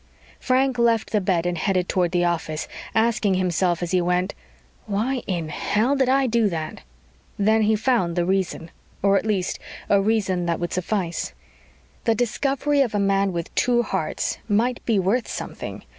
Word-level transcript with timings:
Frank 0.39 0.79
left 0.79 1.11
the 1.11 1.21
bed 1.21 1.45
and 1.45 1.55
headed 1.59 1.87
toward 1.87 2.09
the 2.11 2.25
office, 2.25 2.67
asking 2.95 3.35
himself 3.35 3.83
as 3.83 3.91
he 3.91 4.01
went, 4.01 4.33
Why 4.87 5.21
in 5.27 5.49
hell 5.49 5.95
did 5.95 6.09
I 6.09 6.25
do 6.25 6.49
that? 6.49 6.81
Then 7.37 7.61
he 7.61 7.75
found 7.75 8.15
the 8.15 8.25
reason 8.25 8.71
or 9.03 9.15
at 9.15 9.27
least 9.27 9.59
a 9.89 10.01
reason 10.01 10.47
that 10.47 10.59
would 10.59 10.73
suffice. 10.73 11.33
The 12.05 12.15
discovery 12.15 12.81
of 12.81 12.95
a 12.95 12.99
man 12.99 13.31
with 13.31 13.53
two 13.53 13.83
hearts 13.83 14.39
might 14.49 14.83
be 14.87 14.97
worth 14.97 15.27
something. 15.27 15.83